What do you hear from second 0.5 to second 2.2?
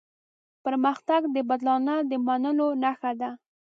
پرمختګ د بدلانه د